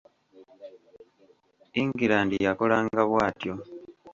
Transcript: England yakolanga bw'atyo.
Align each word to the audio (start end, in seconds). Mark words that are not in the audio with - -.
England 1.81 2.31
yakolanga 2.45 3.01
bw'atyo. 3.09 3.53